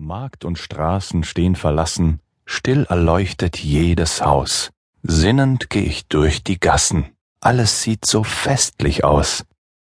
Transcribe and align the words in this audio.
Markt 0.00 0.44
und 0.44 0.58
Straßen 0.58 1.24
stehen 1.24 1.56
verlassen, 1.56 2.20
still 2.46 2.86
erleuchtet 2.88 3.58
jedes 3.58 4.24
Haus. 4.24 4.70
Sinnend 5.02 5.68
geh 5.68 5.80
ich 5.80 6.08
durch 6.08 6.42
die 6.42 6.58
Gassen, 6.58 7.10
alles 7.40 7.82
sieht 7.82 8.06
so 8.06 8.24
festlich 8.24 9.04
aus. 9.04 9.44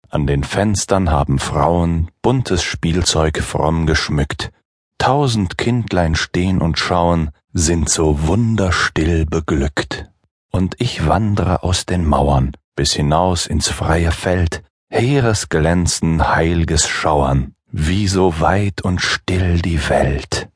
An 0.10 0.28
den 0.28 0.44
Fenstern 0.44 1.12
haben 1.12 1.40
Frauen 1.40 2.12
buntes 2.22 2.62
Spielzeug 2.62 3.42
fromm 3.42 3.86
geschmückt. 3.86 4.52
Tausend 4.98 5.58
Kindlein 5.58 6.16
stehn 6.16 6.60
und 6.60 6.78
schauen, 6.78 7.32
sind 7.54 7.90
so 7.90 8.28
wunderstill 8.28 9.26
beglückt. 9.26 10.10
Und 10.52 10.76
ich 10.80 11.08
wandre 11.08 11.64
aus 11.64 11.86
den 11.86 12.06
Mauern 12.06 12.52
bis 12.76 12.94
hinaus 12.94 13.48
ins 13.48 13.70
freie 13.70 14.12
Feld, 14.12 14.64
heeres 14.90 15.50
Glänzen, 15.50 16.36
heilges 16.36 16.88
Schauern 16.88 17.54
wie 17.72 18.08
so 18.08 18.40
weit 18.40 18.82
und 18.82 19.02
still 19.02 19.62
die 19.62 19.90
Welt. 19.90 20.50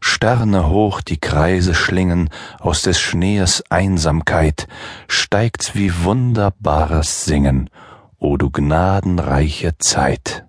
Sterne 0.00 0.68
hoch 0.68 1.00
die 1.00 1.18
Kreise 1.18 1.74
schlingen, 1.74 2.30
aus 2.60 2.82
des 2.82 3.00
Schnees 3.00 3.64
Einsamkeit 3.68 4.68
steigt's 5.08 5.74
wie 5.74 5.92
wunderbares 6.04 7.24
Singen, 7.24 7.70
o 8.18 8.36
du 8.36 8.50
gnadenreiche 8.50 9.76
Zeit. 9.78 10.47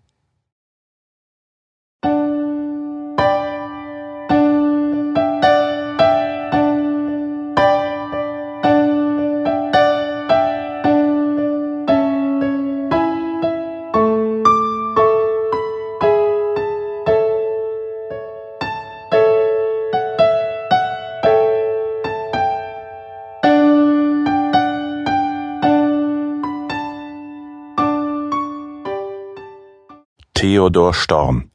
Theodor 30.39 30.93
Storm 30.93 31.51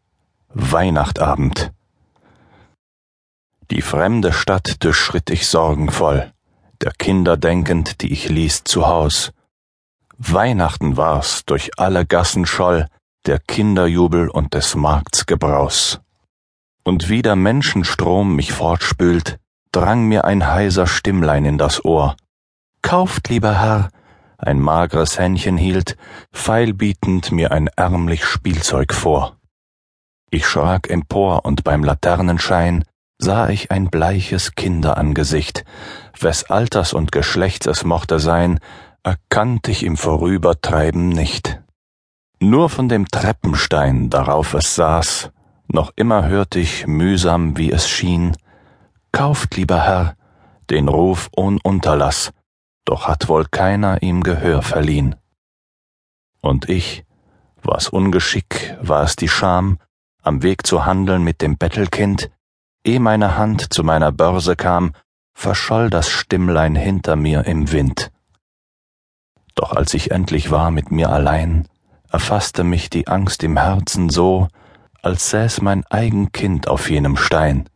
Weihnachtabend 0.53 1.73
Die 3.71 3.81
fremde 3.81 4.31
Stadt 4.35 4.85
durchschritt 4.85 5.31
ich 5.31 5.47
sorgenvoll, 5.47 6.31
der 6.83 6.93
Kinder 6.93 7.39
denkend, 7.39 8.03
die 8.03 8.13
ich 8.13 8.29
ließ 8.29 8.65
zu 8.65 8.87
Haus. 8.87 9.33
Weihnachten 10.19 10.99
war's, 10.99 11.47
durch 11.47 11.71
alle 11.79 12.05
Gassen 12.05 12.45
scholl 12.45 12.87
der 13.25 13.39
Kinderjubel 13.39 14.29
und 14.29 14.53
des 14.53 14.75
Markts 14.75 15.25
Gebraus. 15.25 16.01
Und 16.83 17.09
wie 17.09 17.23
der 17.23 17.37
Menschenstrom 17.37 18.37
mich 18.37 18.53
fortspült, 18.53 19.39
drang 19.73 20.05
mir 20.09 20.27
ein 20.27 20.47
heiser 20.47 20.87
Stimmlein 20.87 21.47
in 21.47 21.57
das 21.57 21.83
Ohr. 21.87 22.17
Kauft, 22.83 23.31
lieber 23.31 23.59
Herr, 23.59 23.89
ein 24.39 24.61
magres 24.61 25.19
Händchen 25.19 25.57
hielt, 25.57 25.97
feilbietend 26.33 27.33
mir 27.33 27.53
ein 27.53 27.69
ärmlich 27.77 28.25
Spielzeug 28.25 28.93
vor. 28.93 29.37
Ich 30.31 30.47
schrak 30.47 30.91
empor 30.91 31.45
und 31.45 31.65
beim 31.65 31.85
Laternenschein 31.85 32.85
sah 33.19 33.49
ich 33.49 33.71
ein 33.71 33.89
bleiches 33.91 34.55
Kinderangesicht, 34.55 35.65
wes 36.19 36.45
Alters 36.51 36.93
und 36.93 37.13
Geschlechts 37.13 37.67
es 37.67 37.85
mochte 37.85 38.19
sein, 38.19 38.59
erkannt 39.03 39.69
ich 39.69 39.85
im 39.85 39.97
Vorübertreiben 39.97 41.09
nicht. 41.09 41.61
Nur 42.41 42.69
von 42.69 42.89
dem 42.89 43.07
Treppenstein, 43.09 44.11
darauf 44.11 44.55
es 44.55 44.75
saß, 44.75 45.31
noch 45.69 45.93
immer 45.97 46.27
hört 46.27 46.57
ich 46.57 46.87
mühsam, 46.87 47.57
wie 47.57 47.71
es 47.71 47.89
schien, 47.89 48.37
Kauft, 49.13 49.57
lieber 49.57 49.81
Herr, 49.81 50.17
den 50.71 50.89
Ruf 50.89 51.29
ohn 51.37 51.61
Unterlass, 51.63 52.33
doch 52.85 53.07
hat 53.07 53.29
wohl 53.29 53.47
keiner 53.47 54.03
ihm 54.03 54.23
Gehör 54.23 54.63
verliehn. 54.63 55.17
Und 56.41 56.69
ich, 56.69 57.05
war's 57.63 57.89
Ungeschick, 57.89 58.77
war 58.81 59.03
es 59.03 59.17
die 59.17 59.29
Scham, 59.29 59.79
am 60.23 60.43
Weg 60.43 60.67
zu 60.67 60.87
handeln 60.87 61.23
mit 61.23 61.41
dem 61.43 61.57
Bettelkind, 61.57 62.31
eh 62.85 62.99
meine 62.99 63.37
Hand 63.37 63.73
zu 63.73 63.85
meiner 63.85 64.13
Börse 64.13 64.57
kam, 64.57 64.93
verscholl 65.35 65.91
das 65.91 66.09
Stimmlein 66.09 66.75
hinter 66.75 67.17
mir 67.17 67.47
im 67.47 67.73
Wind. 67.73 68.11
Doch 69.55 69.73
als 69.73 69.95
ich 69.95 70.11
endlich 70.11 70.51
war 70.51 70.71
mit 70.71 70.91
mir 70.91 71.11
allein, 71.11 71.69
erfasste 72.11 72.65
mich 72.65 72.91
die 72.91 73.09
Angst 73.09 73.43
im 73.43 73.57
Herzen 73.57 74.09
so, 74.09 74.49
als 75.03 75.31
säß 75.31 75.61
mein 75.61 75.85
eigen 75.87 76.33
Kind 76.33 76.69
auf 76.69 76.91
jenem 76.91 77.17
Stein 77.17 77.69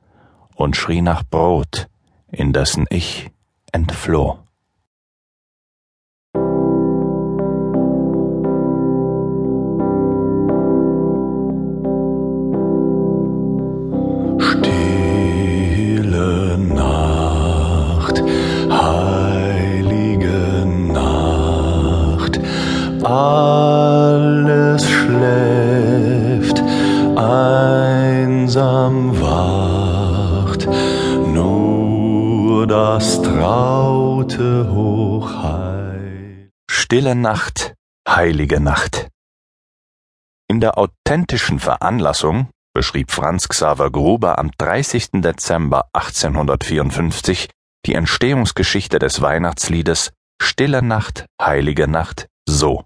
und 0.54 0.76
schrie 0.76 1.02
nach 1.02 1.22
Brot, 1.22 1.88
indessen 2.30 2.86
ich 2.90 3.30
entfloh. 3.72 4.38
Alles 23.10 24.86
schläft, 24.86 26.62
einsam 27.16 29.18
wacht, 29.18 30.66
nur 31.26 32.66
das 32.66 33.22
traute 33.22 34.70
Hochheil. 34.70 36.50
Stille 36.70 37.14
Nacht, 37.14 37.72
heilige 38.06 38.60
Nacht. 38.60 39.08
In 40.50 40.60
der 40.60 40.76
authentischen 40.76 41.60
Veranlassung 41.60 42.50
beschrieb 42.74 43.10
Franz 43.10 43.48
Xaver 43.48 43.90
Gruber 43.90 44.38
am 44.38 44.50
30. 44.58 45.22
Dezember 45.22 45.88
1854 45.94 47.48
die 47.86 47.94
Entstehungsgeschichte 47.94 48.98
des 48.98 49.22
Weihnachtsliedes 49.22 50.12
Stille 50.42 50.82
Nacht, 50.82 51.24
heilige 51.40 51.88
Nacht 51.88 52.26
so. 52.46 52.84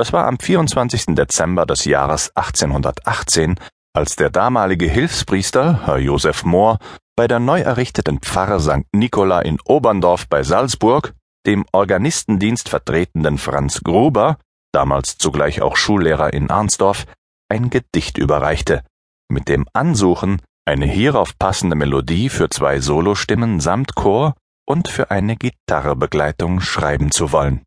Es 0.00 0.14
war 0.14 0.26
am 0.26 0.38
24. 0.38 1.14
Dezember 1.14 1.66
des 1.66 1.84
Jahres 1.84 2.34
1818, 2.34 3.56
als 3.92 4.16
der 4.16 4.30
damalige 4.30 4.86
Hilfspriester, 4.86 5.84
Herr 5.84 5.98
Josef 5.98 6.42
Mohr, 6.42 6.78
bei 7.16 7.28
der 7.28 7.38
neu 7.38 7.60
errichteten 7.60 8.18
Pfarre 8.18 8.60
St. 8.60 8.86
Nikola 8.94 9.42
in 9.42 9.58
Oberndorf 9.62 10.26
bei 10.26 10.42
Salzburg 10.42 11.12
dem 11.46 11.66
Organistendienst 11.72 12.70
vertretenden 12.70 13.36
Franz 13.36 13.82
Gruber, 13.84 14.38
damals 14.72 15.18
zugleich 15.18 15.60
auch 15.60 15.76
Schullehrer 15.76 16.32
in 16.32 16.48
Arnsdorf, 16.48 17.04
ein 17.50 17.68
Gedicht 17.68 18.16
überreichte, 18.16 18.82
mit 19.28 19.48
dem 19.48 19.66
Ansuchen, 19.74 20.40
eine 20.64 20.86
hierauf 20.86 21.38
passende 21.38 21.76
Melodie 21.76 22.30
für 22.30 22.48
zwei 22.48 22.80
Solostimmen 22.80 23.60
samt 23.60 23.96
Chor 23.96 24.32
und 24.66 24.88
für 24.88 25.10
eine 25.10 25.36
Gitarrebegleitung 25.36 26.62
schreiben 26.62 27.10
zu 27.10 27.32
wollen. 27.32 27.66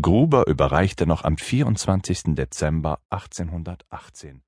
Gruber 0.00 0.46
überreichte 0.46 1.06
noch 1.06 1.24
am 1.24 1.38
24. 1.38 2.34
Dezember 2.34 3.00
1818 3.08 4.42